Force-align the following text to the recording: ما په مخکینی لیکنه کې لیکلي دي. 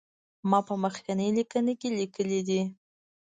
ما 0.49 0.59
په 0.67 0.73
مخکینی 0.83 1.29
لیکنه 1.37 1.73
کې 1.79 1.89
لیکلي 1.99 2.39
دي. 2.47 2.61